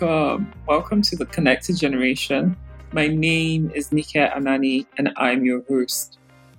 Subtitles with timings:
[0.00, 0.50] Welcome.
[0.66, 2.56] Welcome to the Connected Generation.
[2.92, 6.18] My name is Nike Anani and I'm your host.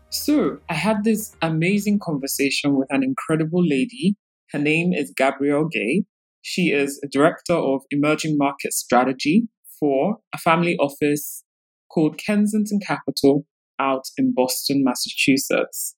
[0.10, 4.16] So, I had this amazing conversation with an incredible lady.
[4.52, 6.04] Her name is Gabrielle Gay.
[6.43, 9.47] She is a director of emerging market strategy
[9.79, 11.43] for a family office
[11.92, 13.47] called Kensington Capital
[13.79, 15.96] out in Boston, Massachusetts.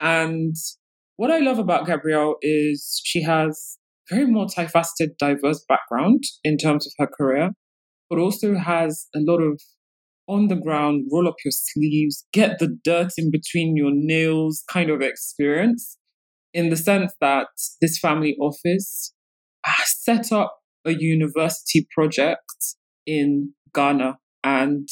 [0.00, 0.56] And
[1.16, 3.78] what I love about Gabrielle is she has
[4.10, 7.50] very multifaceted, diverse background in terms of her career,
[8.10, 9.60] but also has a lot of
[10.26, 14.88] on the ground, roll up your sleeves, get the dirt in between your nails kind
[14.88, 15.98] of experience,
[16.54, 17.48] in the sense that
[17.82, 19.12] this family office
[19.84, 24.88] set up a university project in Ghana and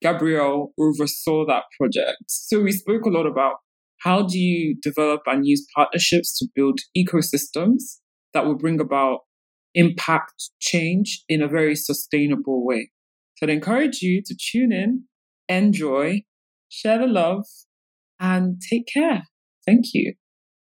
[0.00, 2.18] Gabrielle oversaw that project.
[2.28, 3.56] So we spoke a lot about
[4.02, 7.98] how do you develop and use partnerships to build ecosystems
[8.38, 9.22] that will bring about
[9.74, 12.88] impact change in a very sustainable way.
[13.34, 15.06] So I'd encourage you to tune in,
[15.48, 16.22] enjoy,
[16.68, 17.46] share the love,
[18.20, 19.24] and take care.
[19.66, 20.14] Thank you.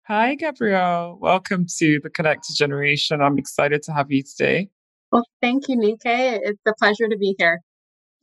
[0.07, 1.19] Hi, Gabrielle.
[1.21, 3.21] Welcome to the Connected Generation.
[3.21, 4.69] I'm excited to have you today.
[5.11, 5.99] Well, thank you, Nike.
[6.05, 7.61] It's a pleasure to be here.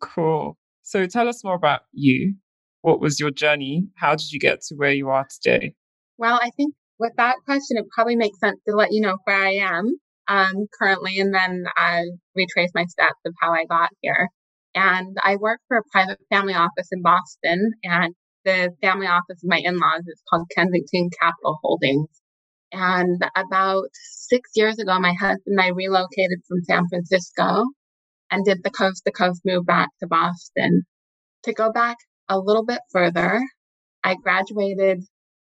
[0.01, 0.57] Cool.
[0.83, 2.35] So tell us more about you.
[2.83, 3.89] What was your journey?
[3.95, 5.75] How did you get to where you are today?
[6.17, 9.37] Well, I think with that question, it probably makes sense to let you know where
[9.37, 9.91] I am
[10.27, 12.03] um, currently, and then I
[12.35, 14.29] retrace my steps of how I got here.
[14.73, 19.49] And I work for a private family office in Boston, and the family office of
[19.49, 22.09] my in-laws is called Kensington Capital Holdings.
[22.71, 27.63] And about six years ago, my husband and I relocated from San Francisco
[28.31, 30.83] and did the coast to coast move back to Boston.
[31.43, 33.41] To go back a little bit further,
[34.03, 35.03] I graduated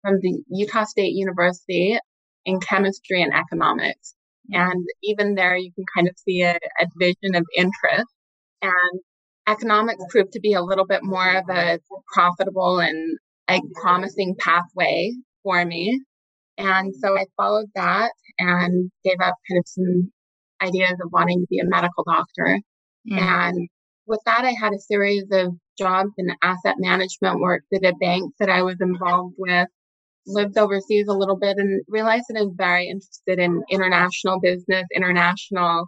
[0.04, 1.98] from the Utah State University
[2.46, 4.16] in chemistry and economics.
[4.54, 4.72] Mm-hmm.
[4.72, 8.08] And even there, you can kind of see a, a division of interest.
[8.62, 9.00] And
[9.48, 11.80] economics proved to be a little bit more of a
[12.14, 13.18] profitable and
[13.50, 15.12] a promising pathway
[15.44, 16.00] for me.
[16.58, 20.12] And so I followed that and gave up kind of some
[20.62, 22.60] ideas of wanting to be a medical doctor.
[23.10, 23.20] Mm.
[23.20, 23.70] And
[24.06, 28.34] with that, I had a series of jobs in asset management, work at a bank
[28.40, 29.68] that I was involved with,
[30.26, 34.86] lived overseas a little bit and realized that I was very interested in international business,
[34.96, 35.88] international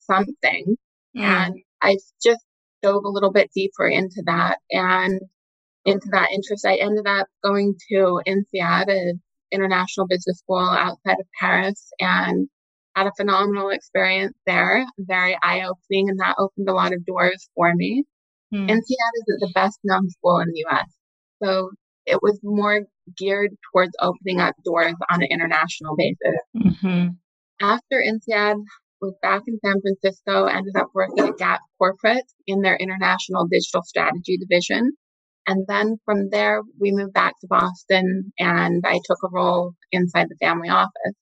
[0.00, 0.76] something.
[1.14, 2.44] And I just
[2.82, 5.20] dove a little bit deeper into that and
[5.84, 6.66] into that interest.
[6.66, 12.48] I ended up going to INSEAD, an international business school outside of Paris, and
[12.94, 17.48] had a phenomenal experience there, very eye opening, and that opened a lot of doors
[17.54, 18.04] for me.
[18.52, 18.68] Mm.
[18.68, 20.88] INSEAD isn't the best known school in the US.
[21.42, 21.70] So
[22.06, 22.82] it was more
[23.16, 26.40] geared towards opening up doors on an international basis.
[26.56, 27.08] Mm-hmm.
[27.60, 28.56] After INSEAD
[29.00, 33.82] was back in San Francisco, ended up working at Gap Corporate in their international digital
[33.82, 34.92] strategy division.
[35.46, 40.28] And then from there, we moved back to Boston and I took a role inside
[40.28, 41.14] the family office.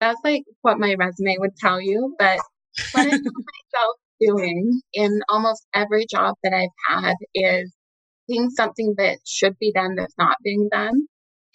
[0.00, 2.14] That's like what my resume would tell you.
[2.18, 2.38] But
[2.92, 7.72] what I found myself doing in almost every job that I've had is
[8.28, 11.06] seeing something that should be done that's not being done,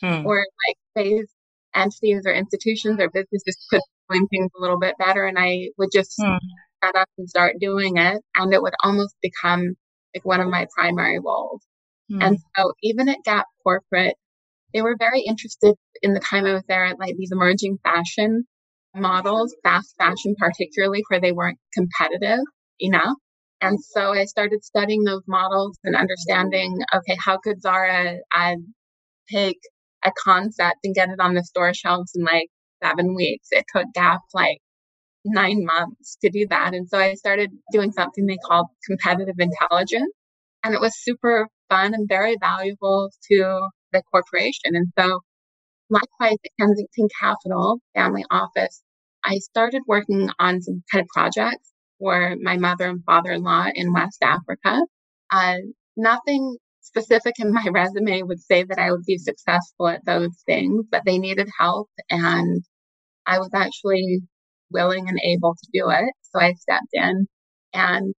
[0.01, 0.25] hmm.
[0.25, 1.27] or like phase
[1.75, 5.89] entities or institutions or businesses could doing things a little bit better, and I would
[5.93, 6.37] just hmm.
[6.83, 9.75] set up and start doing it, and it would almost become
[10.15, 11.61] like one of my primary roles.
[12.09, 12.21] Hmm.
[12.21, 14.15] And so even at Gap Corporate,
[14.73, 18.45] they were very interested in the time I was there at like these emerging fashion
[18.95, 22.43] models, fast fashion particularly, where they weren't competitive
[22.79, 23.15] enough.
[23.59, 28.59] And so I started studying those models and understanding, okay, how could Zara add,
[29.31, 29.57] take
[30.07, 32.49] a concept and get it on the store shelves in like
[32.83, 33.47] seven weeks?
[33.51, 34.59] It took Gap like
[35.25, 36.73] nine months to do that.
[36.73, 40.13] And so I started doing something they called competitive intelligence.
[40.63, 44.75] And it was super fun and very valuable to the corporation.
[44.75, 45.19] And so
[45.89, 48.81] likewise at Kensington Capital Family Office,
[49.23, 54.21] I started working on some kind of projects for my mother and father-in-law in West
[54.21, 54.81] Africa.
[55.31, 55.57] Uh,
[55.95, 60.85] nothing specific in my resume would say that I would be successful at those things,
[60.91, 62.63] but they needed help and
[63.25, 64.21] I was actually
[64.71, 66.13] willing and able to do it.
[66.21, 67.27] So I stepped in
[67.73, 68.13] and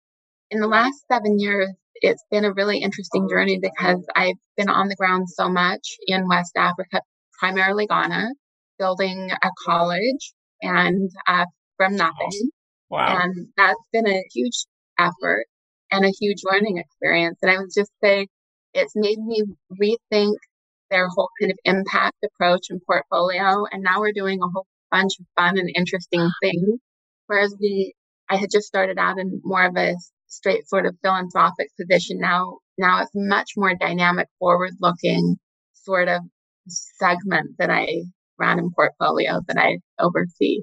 [0.52, 4.88] in the last seven years, it's been a really interesting journey because I've been on
[4.88, 7.02] the ground so much in West Africa,
[7.40, 8.30] primarily Ghana,
[8.78, 11.46] building a college and uh,
[11.78, 12.50] from nothing.
[12.90, 13.20] Wow.
[13.22, 14.66] And that's been a huge
[14.98, 15.46] effort
[15.92, 17.38] and a huge learning experience.
[17.42, 18.28] And I would just say
[18.74, 19.44] it's made me
[19.82, 20.36] rethink
[20.90, 23.66] their whole kind of impact approach and portfolio.
[23.72, 26.80] And now we're doing a whole bunch of fun and interesting things.
[27.28, 27.94] Whereas the
[28.30, 29.96] I had just started out in more of a
[30.28, 32.20] straight sort of philanthropic position.
[32.20, 35.38] Now, now it's much more dynamic, forward looking
[35.74, 36.22] sort of
[36.68, 38.04] segment that I
[38.38, 40.62] run in portfolio that I oversee.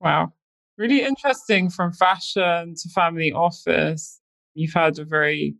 [0.00, 0.32] Wow.
[0.78, 4.20] Really interesting from fashion to family office.
[4.54, 5.54] You've had a very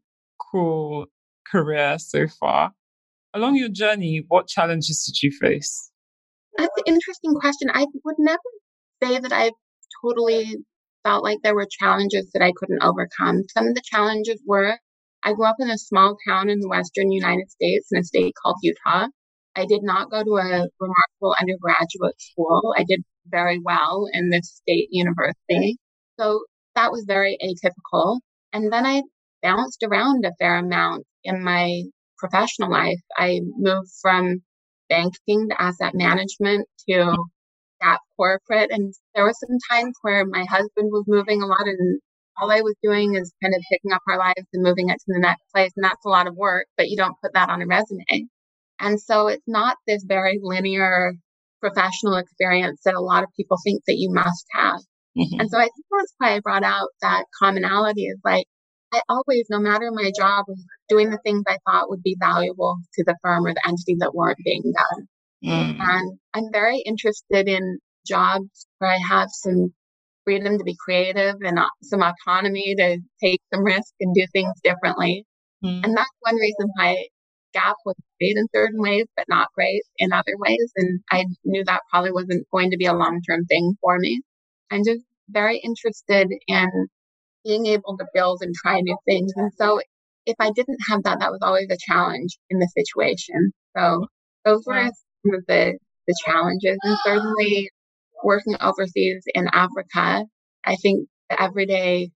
[0.50, 1.06] cool
[1.52, 2.72] career so far.
[3.34, 5.90] Along your journey, what challenges did you face?
[6.56, 7.69] That's an interesting question.
[7.72, 8.38] I would never
[9.02, 9.52] say that I've
[10.02, 10.56] totally
[11.04, 13.43] felt like there were challenges that I couldn't overcome.
[13.54, 14.78] Some of the challenges were
[15.25, 18.34] I grew up in a small town in the western United States in a state
[18.43, 19.06] called Utah.
[19.55, 22.75] I did not go to a remarkable undergraduate school.
[22.76, 25.76] I did very well in this state university.
[26.19, 26.44] So
[26.75, 28.19] that was very atypical.
[28.52, 29.02] And then I
[29.43, 31.82] bounced around a fair amount in my
[32.19, 33.00] professional life.
[33.16, 34.42] I moved from
[34.88, 37.16] banking to asset management to
[37.80, 38.70] Gap corporate.
[38.70, 42.00] And there were some times where my husband was moving a lot and
[42.40, 45.04] all I was doing is kind of picking up our lives and moving it to
[45.08, 45.72] the next place.
[45.76, 48.28] And that's a lot of work, but you don't put that on a resume.
[48.80, 51.14] And so it's not this very linear
[51.60, 54.80] professional experience that a lot of people think that you must have.
[55.16, 55.40] Mm-hmm.
[55.40, 58.46] And so I think that's why I brought out that commonality is like,
[58.92, 62.76] I always, no matter my job, was doing the things I thought would be valuable
[62.94, 65.08] to the firm or the entity that weren't being done.
[65.44, 65.80] Mm.
[65.80, 69.72] And I'm very interested in jobs where I have some
[70.24, 75.24] freedom to be creative and some autonomy to take some risk and do things differently.
[75.64, 75.84] Mm.
[75.84, 77.06] And that's one reason why
[77.54, 80.72] Gap was great in certain ways, but not great in other ways.
[80.76, 84.22] And I knew that probably wasn't going to be a long term thing for me.
[84.70, 86.88] I'm just very interested in
[87.44, 89.32] being able to build and try new things.
[89.36, 89.80] And so
[90.26, 93.52] if I didn't have that, that was always a challenge in the situation.
[93.76, 94.06] So
[94.44, 96.78] those were some of the, the challenges.
[96.82, 97.70] And certainly
[98.22, 100.24] working overseas in Africa,
[100.64, 102.10] I think the everyday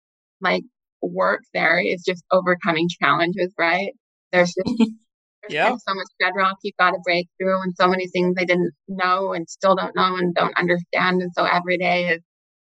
[0.40, 0.64] like
[1.00, 3.92] work there is just overcoming challenges, right?
[4.32, 4.78] There's just
[5.42, 5.70] there's yeah.
[5.70, 9.32] so much bedrock you've got to break through and so many things I didn't know
[9.32, 11.22] and still don't know and don't understand.
[11.22, 12.22] And so every day is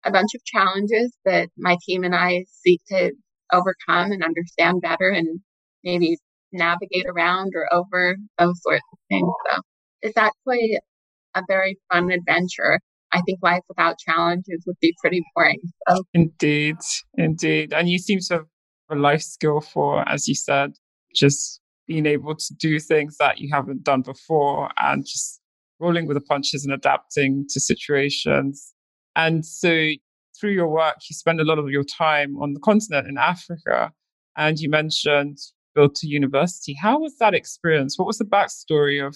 [0.05, 3.11] a bunch of challenges that my team and I seek to
[3.51, 5.39] overcome and understand better and
[5.83, 6.17] maybe
[6.51, 9.31] navigate around or over those sorts of things.
[9.51, 9.61] So
[10.01, 10.77] it's actually
[11.35, 12.79] a very fun adventure.
[13.11, 15.59] I think life without challenges would be pretty boring.
[15.87, 16.03] So.
[16.13, 16.77] Indeed,
[17.15, 17.73] indeed.
[17.73, 18.45] And you seem to have
[18.89, 20.73] a life skill for, as you said,
[21.15, 25.41] just being able to do things that you haven't done before and just
[25.79, 28.72] rolling with the punches and adapting to situations.
[29.15, 29.89] And so
[30.39, 33.91] through your work, you spend a lot of your time on the continent in Africa.
[34.35, 35.37] And you mentioned
[35.75, 36.73] built a university.
[36.73, 37.97] How was that experience?
[37.97, 39.15] What was the backstory of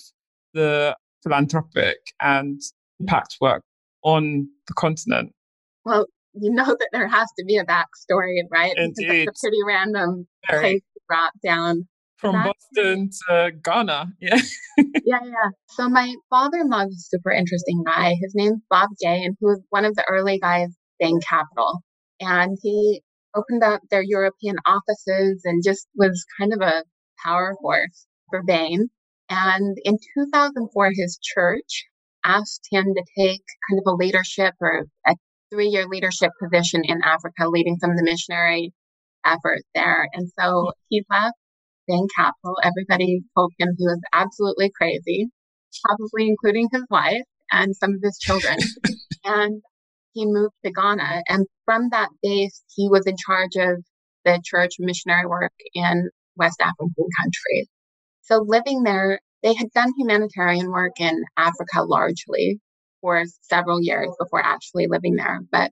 [0.54, 2.60] the philanthropic and
[3.00, 3.64] impact work
[4.04, 5.34] on the continent?
[5.86, 8.74] Well, you know that there has to be a backstory, right?
[8.78, 8.96] Indeed.
[8.98, 10.62] Because it's a pretty random Very.
[10.62, 11.88] place to drop down.
[12.18, 14.08] From Boston to Ghana.
[14.20, 14.40] Yeah.
[14.78, 15.50] yeah, yeah.
[15.70, 18.16] So my father-in-law is a super interesting guy.
[18.20, 20.70] His name's Bob Gay, and he was one of the early guys
[21.00, 21.84] Bain Capital.
[22.20, 23.02] And he
[23.36, 26.84] opened up their European offices and just was kind of a
[27.24, 28.90] power horse for Bain.
[29.30, 31.86] And in 2004, his church
[32.24, 35.16] asked him to take kind of a leadership or a
[35.52, 38.74] three year leadership position in Africa, leading some of the missionary
[39.26, 40.08] efforts there.
[40.14, 40.72] And so mm.
[40.90, 41.36] he left
[41.88, 42.56] Bain Capital.
[42.64, 45.28] Everybody told him he was absolutely crazy,
[45.84, 48.58] probably including his wife and some of his children.
[49.24, 49.62] and
[50.14, 51.24] he moved to Ghana.
[51.28, 53.84] And from that base, he was in charge of
[54.26, 57.68] the church missionary work in West African countries.
[58.22, 62.60] So living there, they had done humanitarian work in Africa largely
[63.02, 65.40] for several years before actually living there.
[65.52, 65.72] But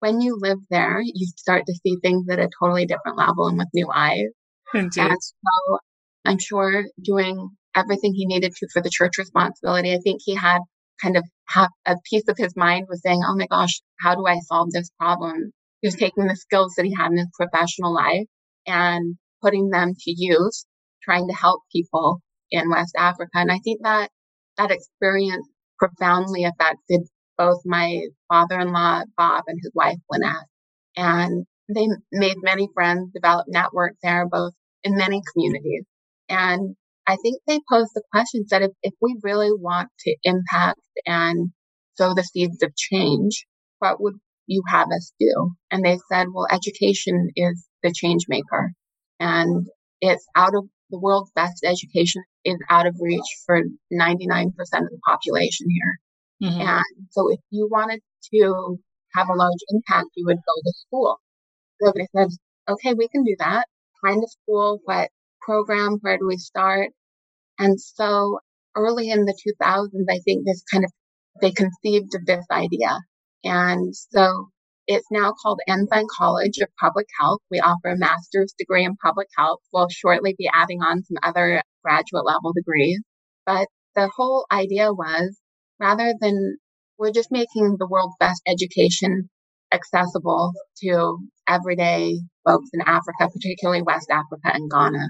[0.00, 3.58] when you live there, you start to see things at a totally different level and
[3.58, 4.28] with new eyes.
[4.74, 5.00] Indeed.
[5.02, 5.78] And so
[6.24, 10.60] I'm sure doing everything he needed to for the church responsibility, I think he had
[11.00, 14.26] kind of have a piece of his mind was saying, Oh my gosh, how do
[14.26, 15.52] I solve this problem?
[15.80, 18.26] He was taking the skills that he had in his professional life
[18.66, 20.66] and putting them to use,
[21.02, 22.20] trying to help people
[22.50, 23.30] in West Africa.
[23.34, 24.10] And I think that
[24.56, 25.46] that experience
[25.78, 27.02] profoundly affected
[27.36, 30.46] both my father-in-law, Bob, and his wife, Lynette.
[30.96, 34.52] And they made many friends, developed networks there, both
[34.84, 35.84] in many communities.
[36.28, 40.80] And I think they posed the question that if, if we really want to impact
[41.04, 41.50] and
[41.94, 43.46] sow the seeds of change,
[43.78, 44.14] what would
[44.46, 45.52] you have us do?
[45.70, 48.72] And they said, well, education is the change maker
[49.20, 49.66] and
[50.00, 53.60] it's out of the world's best education is out of reach for
[53.92, 56.50] 99% of the population here.
[56.50, 56.60] Mm-hmm.
[56.60, 58.00] And so if you wanted
[58.32, 58.78] to
[59.14, 61.18] have a large impact, you would go to school.
[61.80, 62.28] So they said,
[62.68, 63.66] okay, we can do that.
[64.02, 66.90] Find a school, what program, where do we start?
[67.58, 68.40] And so
[68.76, 70.92] early in the 2000s, I think this kind of,
[71.40, 72.98] they conceived of this idea.
[73.44, 74.48] And so
[74.86, 77.40] it's now called Ensign College of Public Health.
[77.50, 79.60] We offer a master's degree in public health.
[79.72, 83.00] We'll shortly be adding on some other graduate level degrees.
[83.44, 85.38] But the whole idea was
[85.80, 86.58] rather than
[86.98, 89.28] we're just making the world's best education
[89.72, 91.18] accessible to
[91.48, 95.08] everyday folks in Africa, particularly West Africa and Ghana.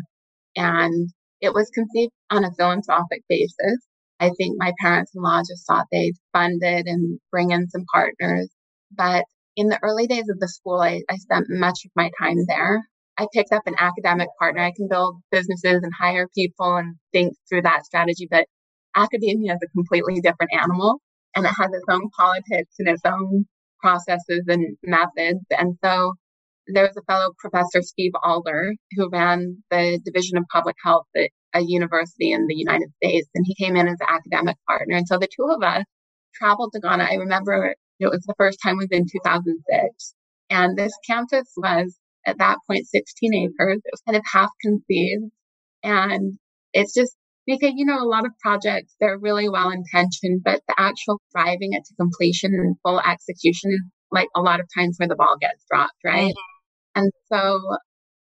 [0.56, 1.10] And
[1.40, 3.86] it was conceived on a philanthropic basis.
[4.18, 7.84] I think my parents in law just thought they'd fund it and bring in some
[7.92, 8.48] partners.
[8.90, 9.24] But
[9.56, 12.82] in the early days of the school, I, I spent much of my time there.
[13.18, 14.62] I picked up an academic partner.
[14.62, 18.46] I can build businesses and hire people and think through that strategy, but
[18.94, 21.00] academia is a completely different animal
[21.34, 23.46] and it has its own politics and its own
[23.86, 25.44] processes and methods.
[25.50, 26.14] And so
[26.66, 31.30] there was a fellow professor, Steve Alder, who ran the Division of Public Health at
[31.54, 34.96] a university in the United States, and he came in as an academic partner.
[34.96, 35.84] And so the two of us
[36.34, 37.04] traveled to Ghana.
[37.04, 40.14] I remember it was the first time was in 2006.
[40.50, 43.80] And this campus was at that point 16 acres.
[43.84, 45.30] It was kind of half conceived.
[45.84, 46.38] And
[46.72, 47.16] it's just
[47.46, 51.72] because, you know, a lot of projects, they're really well intentioned, but the actual driving
[51.72, 55.36] it to completion and full execution is like a lot of times where the ball
[55.40, 56.32] gets dropped, right?
[56.32, 57.02] Mm-hmm.
[57.02, 57.60] And so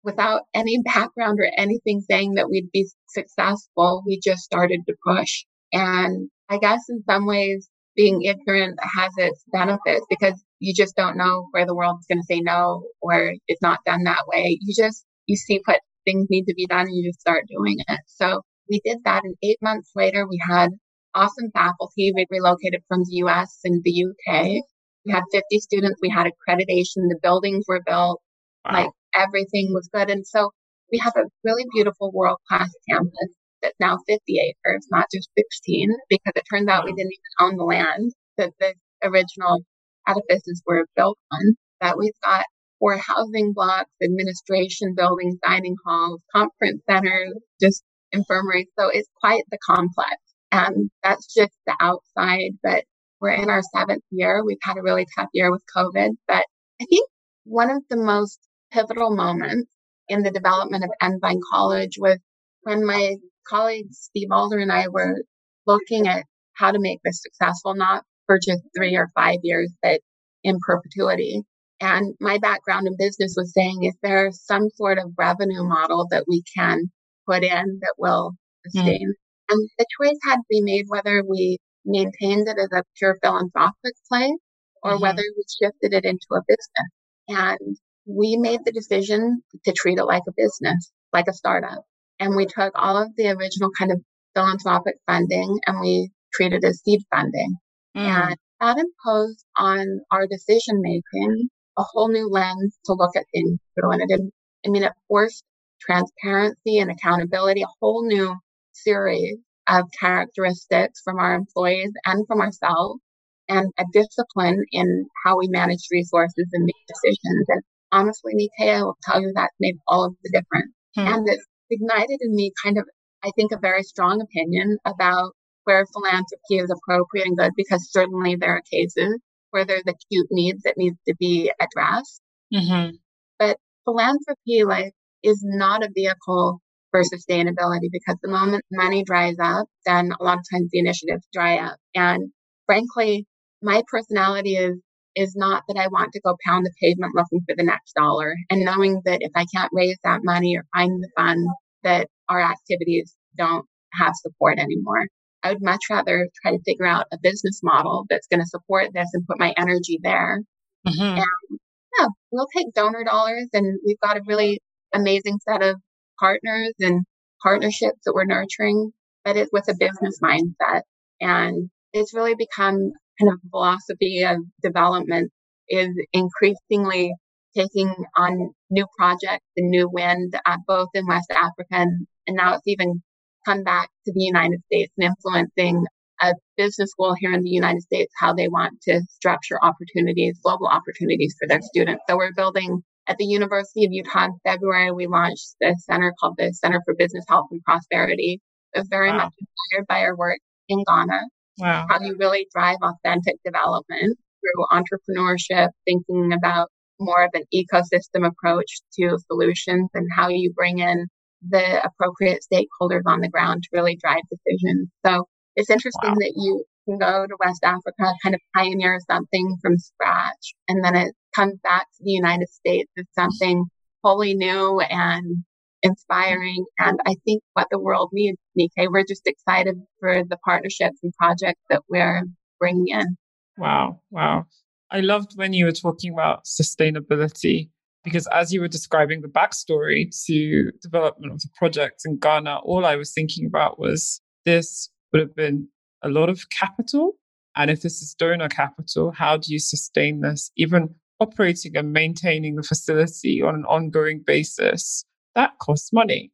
[0.02, 5.44] without any background or anything saying that we'd be successful, we just started to push.
[5.72, 11.16] And I guess in some ways, being ignorant has its benefits because you just don't
[11.16, 14.58] know where the world's going to say no or it's not done that way.
[14.60, 17.76] You just, you see what things need to be done and you just start doing
[17.86, 18.00] it.
[18.06, 19.24] So we did that.
[19.24, 20.70] And eight months later, we had
[21.14, 22.12] awesome faculty.
[22.14, 24.62] We relocated from the US and the UK.
[25.06, 26.00] We had 50 students.
[26.02, 27.08] We had accreditation.
[27.08, 28.20] The buildings were built.
[28.64, 28.72] Wow.
[28.72, 30.10] Like everything was good.
[30.10, 30.50] And so
[30.90, 35.90] we have a really beautiful world class campus that's now 50 acres, not just 16,
[36.08, 39.64] because it turns out we didn't even own the land that the original
[40.06, 41.56] edifices were built on.
[41.80, 42.44] That we've got
[42.78, 47.82] four housing blocks, administration buildings, dining halls, conference centers, just
[48.14, 48.68] infirmary.
[48.78, 50.16] So it's quite the complex.
[50.52, 52.84] And that's just the outside, but
[53.20, 54.42] we're in our seventh year.
[54.44, 56.44] We've had a really tough year with COVID, but
[56.80, 57.08] I think
[57.44, 58.38] one of the most
[58.72, 59.70] pivotal moments
[60.08, 62.18] in the development of Ensign College was
[62.62, 63.16] when my
[63.48, 65.22] colleague Steve Alder and I were
[65.66, 70.00] looking at how to make this successful, not for just three or five years, but
[70.42, 71.42] in perpetuity.
[71.80, 76.24] And my background in business was saying, is there some sort of revenue model that
[76.28, 76.90] we can
[77.26, 78.32] put in that will
[78.66, 79.08] sustain.
[79.08, 79.50] Mm.
[79.50, 83.94] And the choice had to be made whether we maintained it as a pure philanthropic
[84.08, 84.36] play
[84.82, 85.02] or mm-hmm.
[85.02, 86.90] whether we shifted it into a business.
[87.28, 87.76] And
[88.06, 91.82] we made the decision to treat it like a business, like a startup.
[92.18, 94.00] And we took all of the original kind of
[94.34, 97.56] philanthropic funding and we treated it as seed funding.
[97.96, 98.00] Mm.
[98.00, 103.58] And that imposed on our decision making a whole new lens to look at things
[103.74, 103.92] through.
[103.92, 104.32] And it didn't,
[104.66, 105.44] I mean, it forced
[105.86, 108.34] transparency and accountability, a whole new
[108.72, 109.36] series
[109.68, 113.00] of characteristics from our employees and from ourselves,
[113.48, 117.46] and a discipline in how we manage resources and make decisions.
[117.48, 117.62] And
[117.92, 120.72] honestly, Nike, will tell you that made all of the difference.
[120.94, 121.14] Hmm.
[121.14, 122.84] And it ignited in me kind of,
[123.22, 125.32] I think, a very strong opinion about
[125.64, 129.18] where philanthropy is appropriate and good, because certainly there are cases
[129.50, 132.20] where there's acute needs that needs to be addressed.
[132.52, 132.96] Mm-hmm.
[133.38, 134.92] But philanthropy, like
[135.24, 136.60] is not a vehicle
[136.92, 141.26] for sustainability because the moment money dries up, then a lot of times the initiatives
[141.32, 141.76] dry up.
[141.94, 142.30] And
[142.66, 143.26] frankly,
[143.60, 144.78] my personality is
[145.16, 148.34] is not that I want to go pound the pavement looking for the next dollar
[148.50, 151.46] and knowing that if I can't raise that money or find the funds
[151.84, 155.06] that our activities don't have support anymore.
[155.42, 158.88] I would much rather try to figure out a business model that's going to support
[158.92, 160.40] this and put my energy there.
[160.86, 161.18] Mm-hmm.
[161.18, 161.58] And
[161.98, 164.60] yeah, we'll take donor dollars and we've got a really
[164.94, 165.76] amazing set of
[166.18, 167.04] partners and
[167.42, 168.92] partnerships that we're nurturing,
[169.24, 170.82] but it's with a business mindset.
[171.20, 175.30] And it's really become kind of philosophy of development
[175.68, 177.12] is increasingly
[177.56, 180.34] taking on new projects and new wind,
[180.66, 183.02] both in West Africa and, and now it's even
[183.46, 185.84] come back to the United States and influencing
[186.22, 190.66] a business school here in the United States, how they want to structure opportunities, global
[190.66, 192.02] opportunities for their students.
[192.08, 196.36] So we're building at the University of Utah in February, we launched a center called
[196.38, 198.40] the Center for Business Health and Prosperity.
[198.74, 199.16] It was very wow.
[199.16, 201.20] much inspired by our work in Ghana.
[201.58, 201.86] Wow.
[201.88, 206.68] How you really drive authentic development through entrepreneurship, thinking about
[206.98, 211.06] more of an ecosystem approach to solutions and how you bring in
[211.48, 214.88] the appropriate stakeholders on the ground to really drive decisions.
[215.04, 216.16] So it's interesting wow.
[216.18, 220.96] that you can go to West Africa, kind of pioneer something from scratch, and then
[220.96, 223.66] it comes back to the United States as something
[224.02, 225.44] wholly new and
[225.82, 226.64] inspiring.
[226.78, 231.12] And I think what the world needs, Nike, we're just excited for the partnerships and
[231.14, 232.24] projects that we're
[232.58, 233.16] bringing in.
[233.56, 234.00] Wow.
[234.10, 234.46] Wow.
[234.90, 237.68] I loved when you were talking about sustainability
[238.04, 242.84] because as you were describing the backstory to development of the project in Ghana, all
[242.84, 245.68] I was thinking about was this would have been
[246.02, 247.16] a lot of capital.
[247.56, 250.50] And if this is donor capital, how do you sustain this?
[250.56, 255.04] Even operating and maintaining the facility on an ongoing basis,
[255.34, 256.32] that costs money.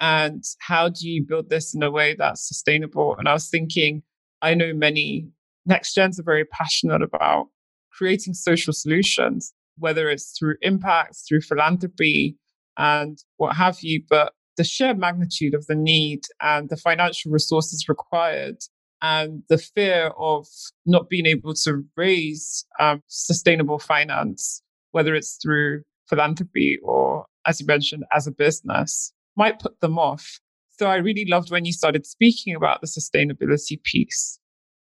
[0.00, 3.14] And how do you build this in a way that's sustainable?
[3.16, 4.02] And I was thinking,
[4.40, 5.28] I know many
[5.64, 7.46] next gens are very passionate about
[7.92, 12.36] creating social solutions, whether it's through impacts, through philanthropy,
[12.76, 14.02] and what have you.
[14.08, 18.56] But the sheer magnitude of the need and the financial resources required
[19.02, 20.46] and the fear of
[20.86, 27.66] not being able to raise um, sustainable finance, whether it's through philanthropy or, as you
[27.66, 30.38] mentioned, as a business, might put them off.
[30.78, 34.38] So I really loved when you started speaking about the sustainability piece.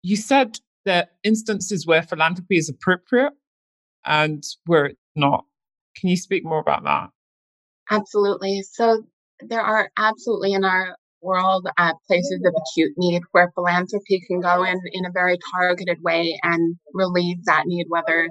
[0.01, 3.33] You said there instances where philanthropy is appropriate
[4.05, 5.43] and where it's not.
[5.97, 7.09] Can you speak more about that?
[7.91, 8.61] Absolutely.
[8.61, 9.03] So
[9.41, 10.95] there are absolutely in our
[11.27, 15.97] world uh, places of acute need where philanthropy can go in in a very targeted
[16.01, 18.29] way and relieve that need, whether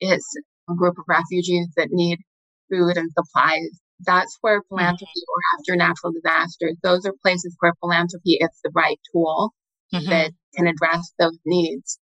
[0.00, 0.34] it's
[0.70, 2.18] a group of refugees that need
[2.70, 3.78] food and supplies.
[4.00, 4.76] That's where mm-hmm.
[4.76, 9.52] philanthropy or after natural disasters, those are places where philanthropy is the right tool
[9.94, 10.08] mm-hmm.
[10.08, 11.98] that can address those needs.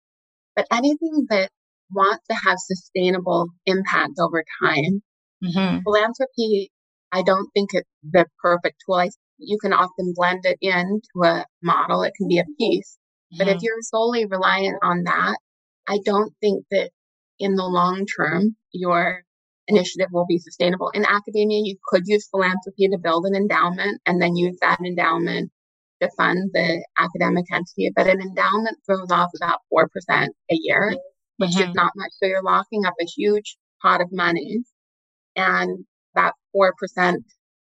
[0.56, 1.50] But anything that
[1.92, 5.02] wants to have sustainable impact over time,
[5.44, 5.80] mm-hmm.
[5.84, 6.72] philanthropy,
[7.12, 8.96] I don't think it's the perfect tool.
[8.96, 12.04] I, you can often blend it into a model.
[12.04, 12.98] It can be a piece.
[13.34, 13.38] Mm-hmm.
[13.38, 13.64] But if mm-hmm.
[13.64, 15.38] you're solely reliant on that,
[15.88, 16.92] I don't think that
[17.40, 19.24] in the long term, your
[19.68, 20.90] initiative will be sustainable.
[20.90, 25.52] In academia, you could use philanthropy to build an endowment and then use that endowment
[26.02, 30.96] to fund the academic entity, but an endowment throws off about 4% a year,
[31.38, 31.70] which mm-hmm.
[31.70, 32.12] is not much.
[32.14, 34.60] So you're locking up a huge pot of money
[35.36, 36.72] and that 4%,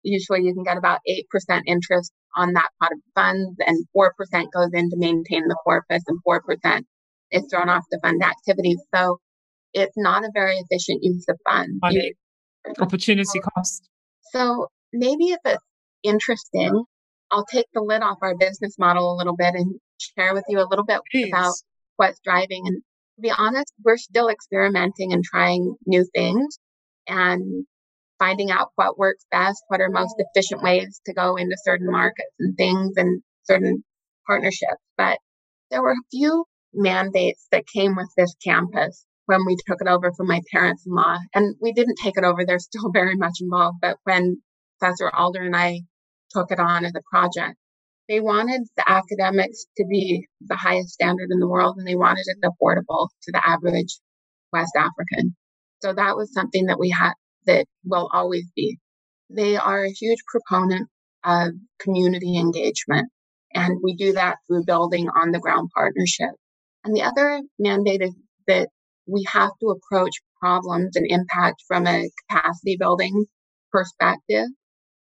[0.03, 4.11] usually you can get about 8% interest on that pot of funds and 4%
[4.53, 6.83] goes in to maintain the corpus and 4%
[7.31, 8.81] is thrown off to fund activities.
[8.95, 9.19] So
[9.73, 11.79] it's not a very efficient use of funds.
[11.81, 12.15] Money.
[12.79, 13.89] Opportunity cost.
[14.33, 15.65] So maybe if it's
[16.03, 16.85] interesting
[17.33, 20.61] I'll take the lid off our business model a little bit and share with you
[20.61, 21.29] a little bit Please.
[21.29, 21.55] about
[21.97, 22.63] what's driving.
[22.67, 22.83] And
[23.17, 26.59] to be honest, we're still experimenting and trying new things
[27.09, 27.65] and
[28.23, 32.35] finding out what works best, what are most efficient ways to go into certain markets
[32.39, 33.83] and things and certain
[34.27, 34.83] partnerships.
[34.97, 35.19] But
[35.71, 40.13] there were a few mandates that came with this campus when we took it over
[40.13, 41.19] from my parents in law.
[41.35, 43.79] And we didn't take it over, they're still very much involved.
[43.83, 44.41] But when
[44.79, 45.81] Professor Alder and I
[46.31, 47.57] took it on as a project.
[48.09, 52.25] They wanted the academics to be the highest standard in the world and they wanted
[52.27, 53.99] it affordable to the average
[54.53, 55.37] West African.
[55.83, 57.13] So that was something that we had
[57.47, 58.79] that will always be.
[59.31, 60.89] They are a huge proponent
[61.25, 63.09] of community engagement
[63.55, 66.31] and we do that through building on the ground partnership.
[66.85, 68.15] And the other mandate is
[68.47, 68.69] that
[69.07, 73.27] we have to approach problems and impact from a capacity building
[73.71, 74.47] perspective.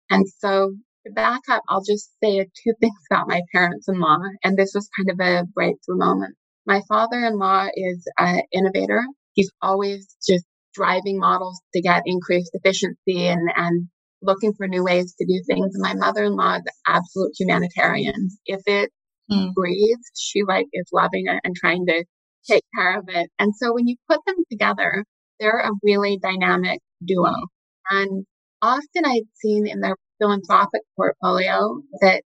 [0.09, 0.73] And so
[1.05, 4.19] to back up, I'll just say two things about my parents in law.
[4.43, 6.35] And this was kind of a breakthrough moment.
[6.65, 9.03] My father in law is an innovator.
[9.33, 10.45] He's always just
[10.77, 13.87] driving models to get increased efficiency and, and
[14.21, 15.73] looking for new ways to do things.
[15.73, 18.29] And my mother in law is absolute humanitarian.
[18.45, 18.91] If it
[19.31, 19.53] mm.
[19.53, 22.05] breathes, she like is loving it and trying to
[22.49, 23.29] take care of it.
[23.39, 25.03] And so when you put them together,
[25.39, 27.33] they're a really dynamic duo.
[27.89, 28.25] And
[28.61, 32.23] often I've seen in their philanthropic portfolio that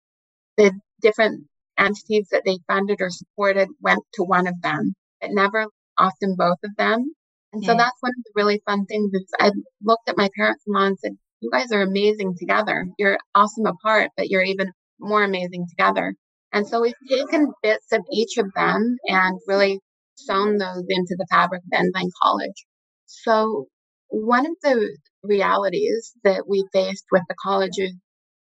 [0.57, 1.45] the different
[1.77, 5.65] entities that they funded or supported went to one of them, but never
[5.97, 7.13] often both of them.
[7.51, 9.51] And so that's one of the really fun things is I
[9.83, 12.87] looked at my parents-in-law and said, you guys are amazing together.
[12.97, 16.13] You're awesome apart, but you're even more amazing together.
[16.51, 19.79] And so we've taken bits of each of them and really
[20.15, 22.65] sewn those into the fabric of Ensign College.
[23.05, 23.67] So
[24.09, 27.95] one of the realities that we faced with the college is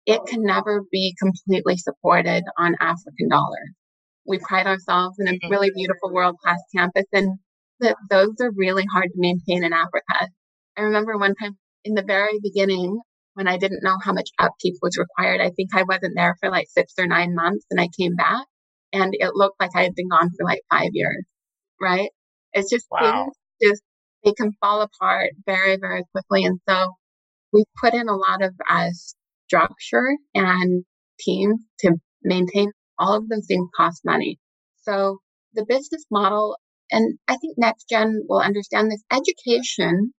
[0.06, 3.72] it can never be completely supported on African dollars.
[4.26, 5.50] We pride ourselves in a mm-hmm.
[5.50, 7.38] really beautiful world class campus and
[7.80, 10.28] that those are really hard to maintain in Africa.
[10.76, 13.00] I remember one time in the very beginning
[13.34, 15.40] when I didn't know how much upkeep was required.
[15.40, 18.46] I think I wasn't there for like six or nine months and I came back
[18.92, 21.24] and it looked like I had been gone for like five years,
[21.80, 22.10] right?
[22.52, 23.24] It's just wow.
[23.24, 23.82] things just
[24.24, 26.44] they can fall apart very, very quickly.
[26.44, 26.92] And so
[27.52, 28.90] we put in a lot of uh,
[29.46, 30.84] structure and
[31.20, 34.38] teams to maintain all of those things cost money.
[34.82, 35.18] So
[35.54, 36.56] the business model,
[36.90, 40.12] and I think next gen will understand this education.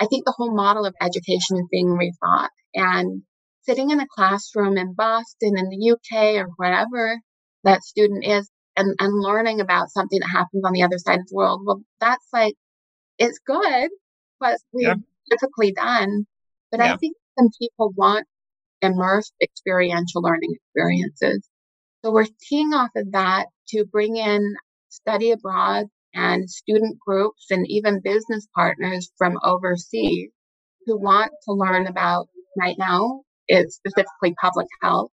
[0.00, 3.22] I think the whole model of education is being rethought and
[3.62, 7.18] sitting in a classroom in Boston in the UK or wherever
[7.64, 11.26] that student is and, and learning about something that happens on the other side of
[11.28, 11.62] the world.
[11.64, 12.54] Well, that's like,
[13.18, 13.90] it's good,
[14.38, 14.94] but we've yeah.
[15.30, 16.26] typically done.
[16.70, 16.94] But yeah.
[16.94, 18.26] I think some people want
[18.80, 21.46] immersed experiential learning experiences.
[22.02, 24.54] So we're teeing off of that to bring in
[24.88, 30.30] study abroad and student groups and even business partners from overseas
[30.86, 35.10] who want to learn about right now is specifically public health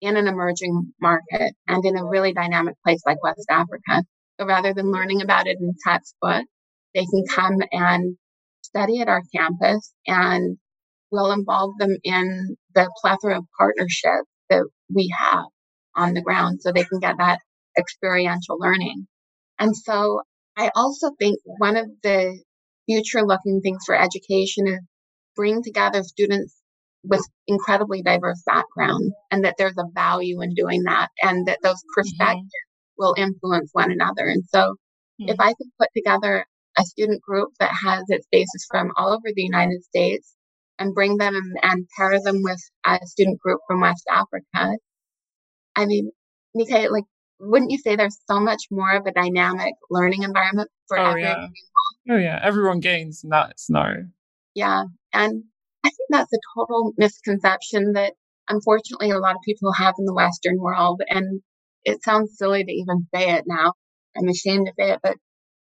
[0.00, 4.04] in an emerging market and in a really dynamic place like West Africa.
[4.38, 6.44] So rather than learning about it in textbook,
[6.94, 8.16] they can come and
[8.62, 10.58] study at our campus and
[11.10, 15.46] we'll involve them in the plethora of partnerships that we have
[15.96, 17.40] on the ground so they can get that
[17.78, 19.06] experiential learning.
[19.58, 20.22] And so
[20.58, 22.42] I also think one of the
[22.86, 24.80] future looking things for education is
[25.36, 26.54] bring together students
[27.04, 31.80] with incredibly diverse backgrounds and that there's a value in doing that and that those
[31.94, 32.98] perspectives mm-hmm.
[32.98, 34.26] will influence one another.
[34.26, 34.74] And so
[35.20, 35.28] mm-hmm.
[35.28, 36.44] if I can put together
[36.76, 40.34] a student group that has its basis from all over the United States
[40.78, 44.76] and bring them and pair them with a student group from West Africa,
[45.76, 46.10] I mean,
[46.54, 47.04] Nike, like,
[47.40, 51.52] wouldn't you say there's so much more of a dynamic learning environment for oh, everyone?
[52.06, 52.14] Yeah.
[52.14, 54.06] Oh yeah, everyone gains in that scenario.
[54.54, 55.44] Yeah, and
[55.84, 58.14] I think that's a total misconception that
[58.48, 61.02] unfortunately a lot of people have in the Western world.
[61.08, 61.40] And
[61.84, 63.74] it sounds silly to even say it now.
[64.16, 65.16] I'm ashamed of it, but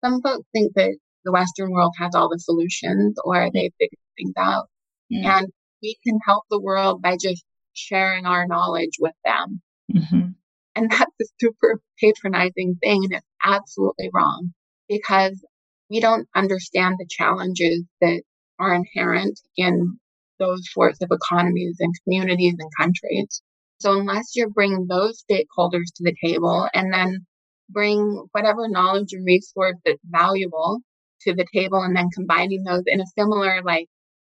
[0.03, 4.33] some folks think that the Western world has all the solutions or they've figured things
[4.38, 4.67] out.
[5.12, 5.25] Mm.
[5.25, 5.47] And
[5.81, 9.62] we can help the world by just sharing our knowledge with them.
[9.93, 10.27] Mm-hmm.
[10.75, 13.03] And that's a super patronizing thing.
[13.03, 14.53] And it's absolutely wrong
[14.88, 15.43] because
[15.89, 18.23] we don't understand the challenges that
[18.59, 19.99] are inherent in
[20.39, 23.41] those sorts of economies and communities and countries.
[23.79, 27.25] So unless you're bringing those stakeholders to the table and then
[27.69, 30.79] bring whatever knowledge and resource that's valuable
[31.21, 33.88] to the table and then combining those in a similar, like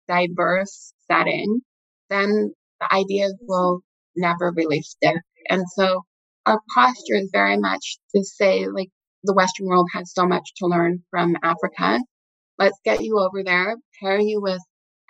[0.09, 1.61] diverse setting,
[2.11, 3.81] then the ideas will
[4.17, 5.17] never really stick.
[5.49, 6.03] And so
[6.47, 8.91] our posture is very much to say, like,
[9.25, 12.01] the Western world has so much to learn from Africa.
[12.59, 14.61] Let's get you over there, pair you with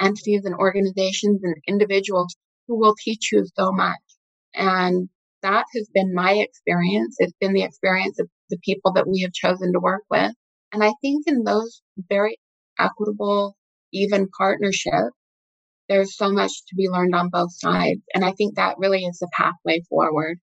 [0.01, 2.37] entities and organizations and individuals
[2.69, 4.01] who will teach you so much.
[4.55, 5.09] And
[5.43, 7.17] that has been my experience.
[7.19, 10.33] It's been the experience of the people that we have chosen to work with.
[10.73, 12.39] And I think in those very
[12.79, 13.57] equitable,
[13.93, 15.17] even partnerships,
[15.89, 18.01] there's so much to be learned on both sides.
[18.15, 20.39] And I think that really is the pathway forward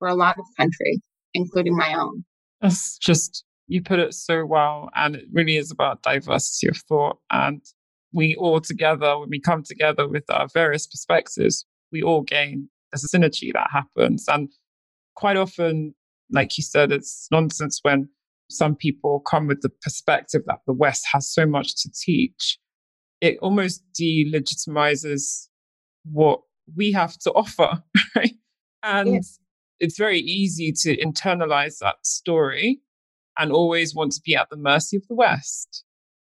[0.00, 0.98] for a lot of countries,
[1.34, 2.24] including my own.
[2.60, 4.90] That's just, you put it so well.
[4.96, 7.62] And it really is about diversity of thought and
[8.12, 12.68] we all together, when we come together with our various perspectives, we all gain.
[12.92, 14.26] There's a synergy that happens.
[14.28, 14.50] And
[15.14, 15.94] quite often,
[16.30, 18.08] like you said, it's nonsense when
[18.48, 22.58] some people come with the perspective that the West has so much to teach.
[23.20, 25.48] It almost delegitimizes
[26.04, 26.40] what
[26.74, 27.82] we have to offer,
[28.16, 28.34] right?
[28.82, 29.22] And.
[29.80, 32.80] It's very easy to internalize that story
[33.38, 35.84] and always want to be at the mercy of the West.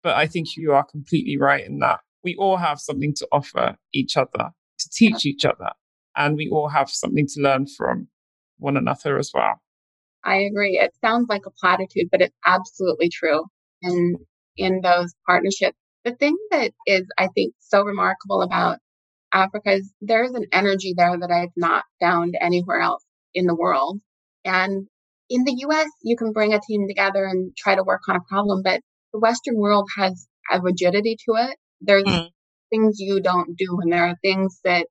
[0.03, 3.75] But I think you are completely right in that we all have something to offer
[3.93, 5.71] each other, to teach each other,
[6.15, 8.07] and we all have something to learn from
[8.57, 9.61] one another as well.
[10.23, 10.77] I agree.
[10.77, 13.45] It sounds like a platitude, but it's absolutely true
[13.81, 14.15] in
[14.57, 15.77] in those partnerships.
[16.03, 18.79] The thing that is, I think, so remarkable about
[19.33, 23.99] Africa is there's an energy there that I've not found anywhere else in the world.
[24.45, 24.87] And
[25.29, 28.29] in the US, you can bring a team together and try to work on a
[28.29, 28.81] problem, but
[29.13, 31.57] the Western world has a rigidity to it.
[31.81, 32.29] There's mm.
[32.69, 34.87] things you don't do, and there are things that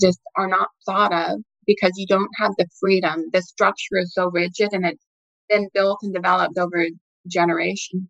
[0.00, 3.24] just are not thought of because you don't have the freedom.
[3.32, 5.04] The structure is so rigid and it's
[5.48, 6.86] been built and developed over
[7.28, 8.08] generations.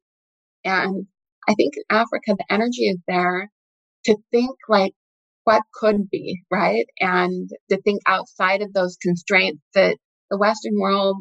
[0.64, 1.06] And
[1.48, 3.50] I think in Africa, the energy is there
[4.06, 4.92] to think like
[5.44, 6.86] what could be, right?
[7.00, 9.96] And to think outside of those constraints that
[10.30, 11.16] the Western world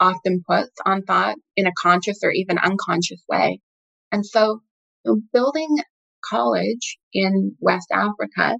[0.00, 3.60] often puts on thought in a conscious or even unconscious way.
[4.10, 4.60] And so
[5.32, 5.78] building
[6.28, 8.56] college in West Africa,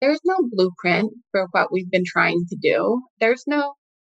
[0.00, 3.02] there's no blueprint for what we've been trying to do.
[3.20, 3.74] There's no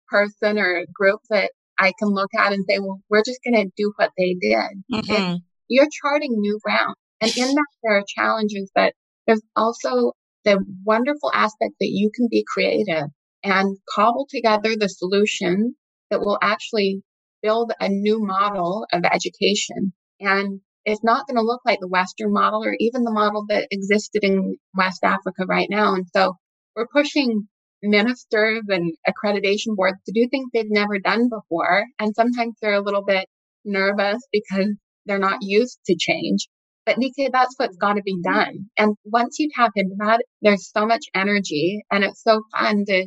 [0.08, 3.70] person or group that I can look at and say, well, we're just going to
[3.76, 4.82] do what they did.
[4.92, 5.36] Mm-hmm.
[5.68, 6.96] You're charting new ground.
[7.22, 8.92] And in that, there are challenges, but
[9.30, 10.12] there's also
[10.44, 13.06] the wonderful aspect that you can be creative
[13.44, 15.76] and cobble together the solution
[16.10, 17.02] that will actually
[17.40, 19.92] build a new model of education.
[20.18, 23.68] And it's not going to look like the Western model or even the model that
[23.70, 25.94] existed in West Africa right now.
[25.94, 26.34] And so
[26.74, 27.46] we're pushing
[27.84, 31.84] ministers and accreditation boards to do things they've never done before.
[32.00, 33.26] And sometimes they're a little bit
[33.64, 34.74] nervous because
[35.06, 36.48] they're not used to change.
[36.96, 38.32] But that's what's got to be mm-hmm.
[38.32, 38.70] done.
[38.76, 43.06] And once you tap into that, there's so much energy and it's so fun to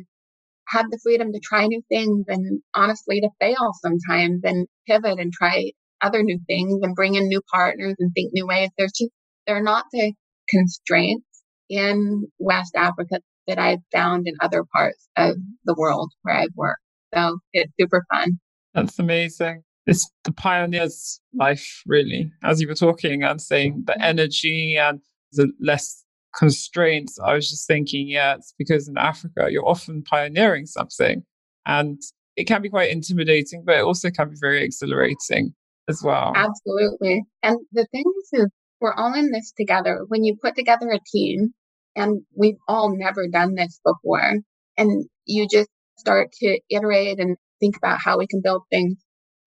[0.68, 5.32] have the freedom to try new things and honestly to fail sometimes and pivot and
[5.32, 5.70] try
[6.00, 8.70] other new things and bring in new partners and think new ways.
[8.78, 9.10] There's just,
[9.46, 10.12] they're not the
[10.48, 11.26] constraints
[11.68, 16.80] in West Africa that I've found in other parts of the world where I've worked.
[17.14, 18.38] So it's super fun.
[18.72, 19.62] That's amazing.
[19.86, 22.32] It's the pioneer's life, really.
[22.42, 24.02] As you were talking and saying the mm-hmm.
[24.02, 25.00] energy and
[25.32, 26.04] the less
[26.36, 31.22] constraints, I was just thinking, yeah, it's because in Africa, you're often pioneering something.
[31.66, 32.00] And
[32.36, 35.54] it can be quite intimidating, but it also can be very exhilarating
[35.88, 36.32] as well.
[36.34, 37.22] Absolutely.
[37.42, 40.04] And the thing is, is we're all in this together.
[40.08, 41.52] When you put together a team,
[41.96, 44.40] and we've all never done this before,
[44.76, 48.96] and you just start to iterate and think about how we can build things,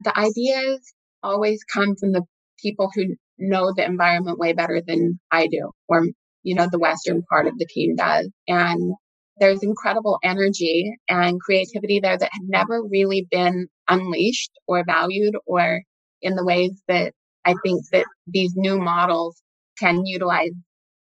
[0.01, 2.23] the ideas always come from the
[2.61, 6.05] people who know the environment way better than I do, or,
[6.43, 8.29] you know, the Western part of the team does.
[8.47, 8.93] And
[9.39, 15.81] there's incredible energy and creativity there that had never really been unleashed or valued or
[16.21, 17.13] in the ways that
[17.45, 19.41] I think that these new models
[19.79, 20.51] can utilize.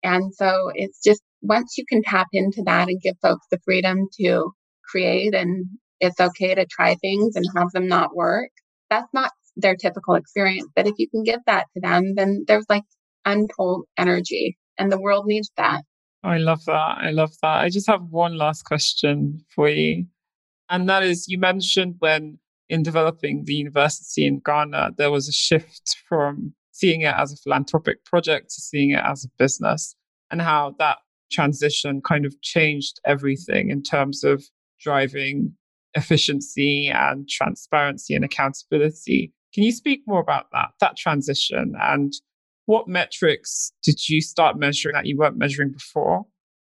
[0.02, 4.08] And so it's just once you can tap into that and give folks the freedom
[4.20, 4.50] to
[4.90, 5.66] create and
[6.00, 8.50] it's okay to try things and have them not work,
[8.90, 10.66] that's not their typical experience.
[10.76, 12.84] But if you can give that to them, then there's like
[13.24, 15.82] untold energy and the world needs that.
[16.22, 16.98] I love that.
[17.00, 17.60] I love that.
[17.60, 20.04] I just have one last question for you.
[20.68, 25.32] And that is you mentioned when in developing the university in Ghana, there was a
[25.32, 29.96] shift from seeing it as a philanthropic project to seeing it as a business,
[30.30, 30.98] and how that
[31.32, 34.44] transition kind of changed everything in terms of
[34.78, 35.52] driving
[35.94, 39.32] efficiency and transparency and accountability.
[39.54, 42.12] Can you speak more about that, that transition, and
[42.66, 46.26] what metrics did you start measuring that you weren't measuring before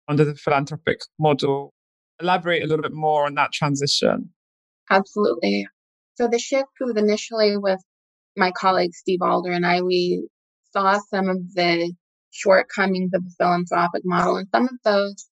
[0.09, 1.73] under the philanthropic model?
[2.19, 4.29] Elaborate a little bit more on that transition.
[4.89, 5.65] Absolutely.
[6.15, 7.79] So the shift was initially with
[8.35, 9.81] my colleague Steve Alder and I.
[9.81, 10.27] We
[10.71, 11.93] saw some of the
[12.31, 15.27] shortcomings of the philanthropic model, and some of those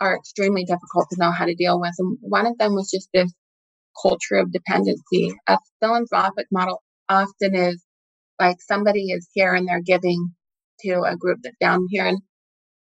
[0.00, 1.92] are extremely difficult to know how to deal with.
[1.98, 3.32] And one of them was just this
[4.00, 5.34] culture of dependency.
[5.46, 7.82] A philanthropic model often is
[8.40, 10.34] like somebody is here and they're giving
[10.80, 12.06] to a group that's down here.
[12.06, 12.18] And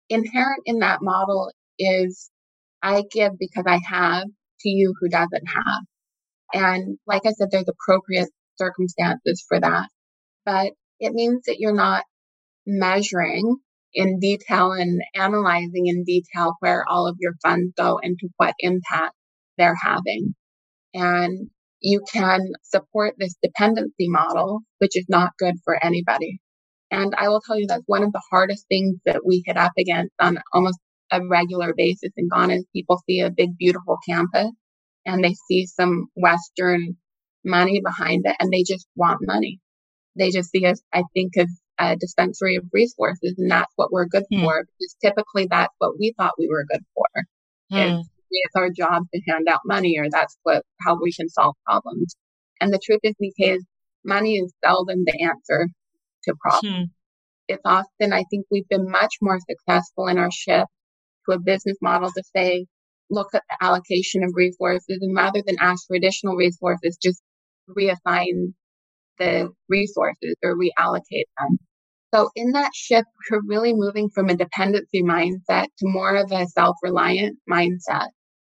[0.10, 2.30] inherent in that model is
[2.82, 4.26] I give because I have
[4.62, 5.82] to you who doesn't have.
[6.54, 9.90] And like I said, there's appropriate circumstances for that.
[10.46, 12.04] But it means that you're not
[12.66, 13.58] measuring
[13.94, 18.56] in detail and analyzing in detail where all of your funds go and to what
[18.60, 19.14] impact
[19.58, 20.36] they're having.
[20.94, 21.50] And
[21.82, 26.40] you can support this dependency model, which is not good for anybody.
[26.92, 29.74] And I will tell you that's one of the hardest things that we hit up
[29.78, 30.80] against on almost
[31.12, 34.52] a regular basis in Ghana is people see a big, beautiful campus
[35.06, 36.98] and they see some Western
[37.46, 39.60] money behind it and they just want money.
[40.18, 41.48] They just see us, I think, as
[41.80, 44.44] a dispensary of resources and that's what we're good mm.
[44.44, 47.08] for because typically that's what we thought we were good for.
[47.72, 48.04] Mm.
[48.32, 52.16] It's our job to hand out money or that's what how we can solve problems.
[52.62, 53.66] And the truth is because
[54.04, 55.70] money is seldom the answer
[56.26, 56.76] to problems.
[56.76, 56.90] Mm.
[57.48, 60.68] It's often I think we've been much more successful in our shift
[61.28, 62.66] to a business model to say,
[63.10, 67.22] look at the allocation of resources and rather than ask for additional resources, just
[67.70, 68.54] reassign
[69.18, 71.58] the resources or reallocate them.
[72.14, 76.48] So in that shift, we're really moving from a dependency mindset to more of a
[76.48, 78.10] self-reliant mindset.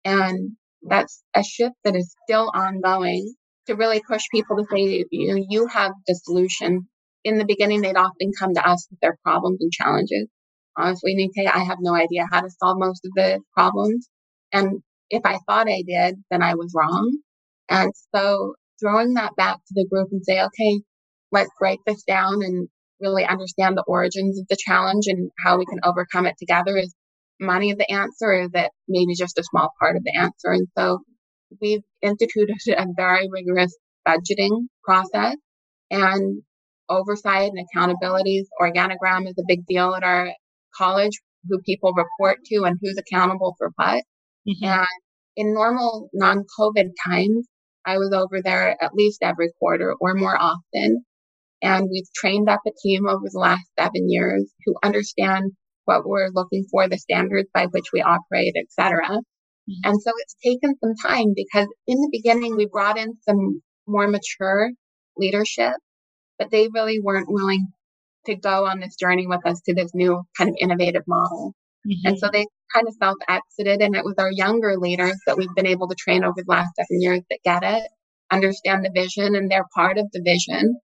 [0.04, 3.34] And that's a shift that is still ongoing
[3.66, 6.88] to really push people to say, you know, you have the solution.
[7.24, 10.28] In the beginning, they'd often come to us with their problems and challenges.
[10.76, 14.08] Honestly, Nike, I have no idea how to solve most of the problems.
[14.52, 17.18] And if I thought I did, then I was wrong.
[17.68, 20.80] And so throwing that back to the group and say, okay,
[21.30, 22.68] let's break this down and
[23.02, 26.76] really understand the origins of the challenge and how we can overcome it together.
[26.76, 26.94] Is
[27.40, 30.52] money the answer, or is it maybe just a small part of the answer?
[30.52, 31.00] And so
[31.60, 35.36] we've instituted a very rigorous budgeting process
[35.90, 36.42] and
[36.88, 38.44] oversight and accountabilities.
[38.60, 40.32] Organogram is a big deal at our
[40.76, 44.04] college, who people report to and who's accountable for what.
[44.48, 44.64] Mm-hmm.
[44.64, 44.86] And
[45.36, 47.46] in normal non COVID times,
[47.84, 51.04] I was over there at least every quarter or more often.
[51.62, 55.52] And we've trained up a team over the last seven years who understand
[55.84, 59.04] what we're looking for, the standards by which we operate, etc.
[59.08, 59.90] Mm-hmm.
[59.90, 64.08] And so it's taken some time because in the beginning we brought in some more
[64.08, 64.70] mature
[65.16, 65.74] leadership,
[66.38, 67.68] but they really weren't willing
[68.26, 71.54] to go on this journey with us to this new kind of innovative model.
[71.86, 72.08] Mm-hmm.
[72.08, 73.80] And so they kind of self exited.
[73.82, 76.70] And it was our younger leaders that we've been able to train over the last
[76.76, 77.88] seven years that get it,
[78.30, 80.78] understand the vision, and they're part of the vision.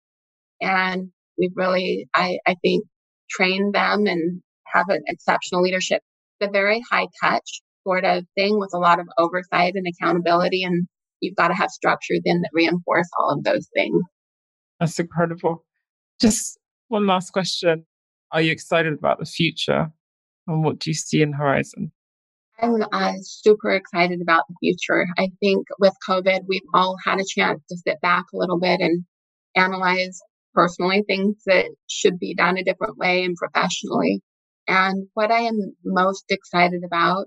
[0.61, 2.85] And we've really, I, I think,
[3.31, 6.03] trained them and have an exceptional leadership.
[6.41, 10.63] It's a very high touch sort of thing with a lot of oversight and accountability.
[10.63, 10.87] And
[11.21, 14.03] you've got to have structure in that reinforce all of those things.
[14.81, 15.65] That's incredible.
[16.21, 17.85] Just one last question.
[18.33, 19.91] Are you excited about the future?
[20.47, 21.93] And what do you see in horizon?
[22.61, 25.07] I'm uh, super excited about the future.
[25.17, 28.81] I think with COVID, we've all had a chance to sit back a little bit
[28.81, 29.05] and
[29.55, 30.21] analyze
[30.59, 34.21] personally things that should be done a different way and professionally.
[34.67, 37.27] And what I am most excited about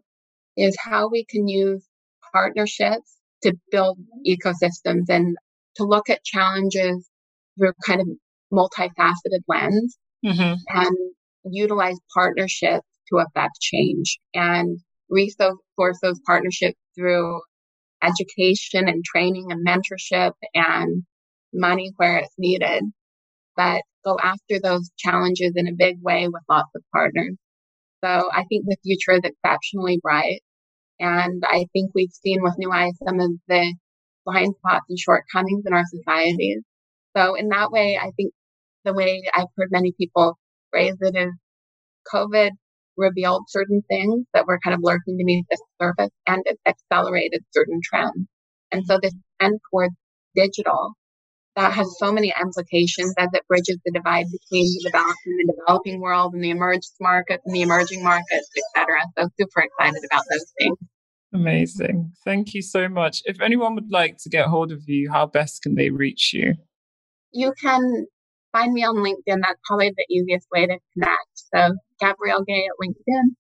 [0.58, 1.88] is how we can use
[2.34, 5.38] partnerships to build ecosystems and
[5.78, 7.10] to look at challenges
[7.58, 8.08] through kind of
[8.52, 10.56] multifaceted lens mm-hmm.
[10.67, 10.98] and
[11.46, 14.78] utilize partnerships to affect change and
[15.10, 15.56] resource
[16.02, 17.39] those partnerships through
[18.04, 21.04] education and training and mentorship and
[21.54, 22.84] money where it's needed,
[23.55, 27.35] but go after those challenges in a big way with lots of partners.
[28.03, 30.41] So I think the future is exceptionally bright.
[30.99, 33.75] And I think we've seen with New Eyes some of the
[34.25, 36.61] blind spots and shortcomings in our societies.
[37.15, 38.33] So in that way, I think
[38.85, 40.37] the way I've heard many people
[40.71, 41.33] phrase it is
[42.11, 42.51] COVID
[42.97, 47.79] revealed certain things that were kind of lurking beneath the surface and it accelerated certain
[47.83, 48.27] trends.
[48.71, 49.95] And so this trend towards
[50.35, 50.93] digital
[51.55, 55.53] that has so many implications as it bridges the divide between the developed and the
[55.53, 58.99] developing world and the emerged markets and the emerging markets, etc.
[59.17, 60.77] So super excited about those things.
[61.33, 62.11] Amazing.
[62.25, 63.21] Thank you so much.
[63.25, 66.55] If anyone would like to get hold of you, how best can they reach you?
[67.31, 68.05] You can
[68.51, 69.41] find me on LinkedIn.
[69.41, 71.43] That's probably the easiest way to connect.
[71.53, 73.35] So Gabrielle Gay at LinkedIn.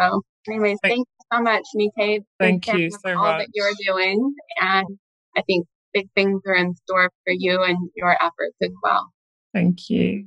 [0.00, 2.24] So anyways, thank, thank you so much, Nike.
[2.38, 3.40] Thank you so all much.
[3.40, 4.34] that you're doing.
[4.60, 4.98] And
[5.36, 9.12] I think big things are in store for you and your efforts as well.
[9.54, 10.26] Thank you.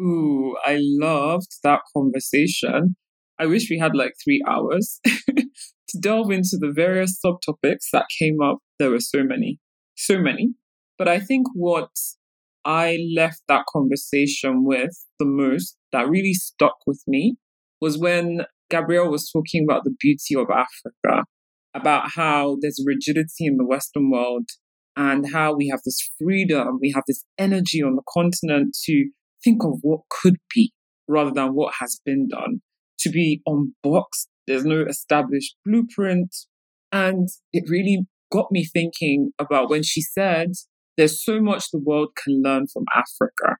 [0.00, 2.96] Ooh, I loved that conversation.
[3.38, 8.40] I wish we had like three hours to delve into the various subtopics that came
[8.42, 8.58] up.
[8.78, 9.58] There were so many,
[9.96, 10.54] so many.
[10.98, 11.90] But I think what
[12.64, 17.36] I left that conversation with the most that really stuck with me
[17.80, 21.24] was when Gabrielle was talking about the beauty of Africa,
[21.74, 24.48] about how there's rigidity in the Western world
[24.96, 29.10] and how we have this freedom, we have this energy on the continent to
[29.42, 30.72] think of what could be
[31.08, 32.60] rather than what has been done,
[32.98, 34.28] to be unboxed.
[34.46, 36.34] There's no established blueprint.
[36.90, 40.52] And it really got me thinking about when she said,
[40.96, 43.56] there's so much the world can learn from Africa.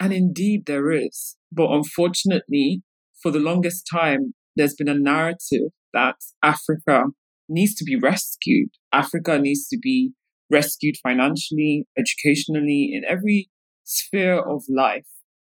[0.00, 1.36] And indeed, there is.
[1.52, 2.82] But unfortunately,
[3.22, 7.04] for the longest time, there's been a narrative that Africa
[7.48, 8.70] needs to be rescued.
[8.92, 10.12] Africa needs to be
[10.50, 13.50] rescued financially, educationally, in every
[13.84, 15.06] sphere of life.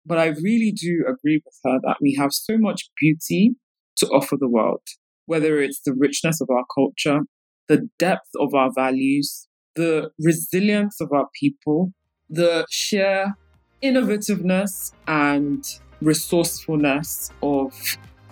[0.06, 3.56] But I really do agree with her that we have so much beauty
[3.98, 4.82] to offer the world,
[5.26, 7.22] whether it's the richness of our culture,
[7.68, 11.94] the depth of our values, the resilience of our people,
[12.30, 13.34] the sheer
[13.82, 17.74] innovativeness and resourcefulness of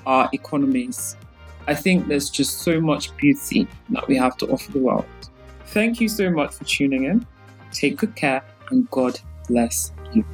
[0.05, 1.15] our economies.
[1.67, 5.05] I think there's just so much beauty that we have to offer the world.
[5.67, 7.25] Thank you so much for tuning in.
[7.71, 10.25] Take good care and God bless you.